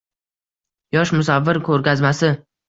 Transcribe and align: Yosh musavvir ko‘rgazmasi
Yosh 0.97 1.11
musavvir 1.17 1.61
ko‘rgazmasi 1.69 2.33